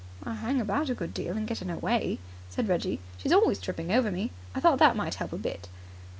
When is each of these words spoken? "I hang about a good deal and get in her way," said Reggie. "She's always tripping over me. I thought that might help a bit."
"I 0.23 0.33
hang 0.33 0.59
about 0.59 0.89
a 0.89 0.95
good 0.95 1.13
deal 1.13 1.37
and 1.37 1.45
get 1.47 1.61
in 1.61 1.69
her 1.69 1.77
way," 1.77 2.17
said 2.49 2.67
Reggie. 2.67 3.01
"She's 3.19 3.31
always 3.31 3.59
tripping 3.61 3.91
over 3.91 4.09
me. 4.09 4.31
I 4.55 4.59
thought 4.59 4.79
that 4.79 4.95
might 4.95 5.13
help 5.13 5.31
a 5.31 5.37
bit." 5.37 5.69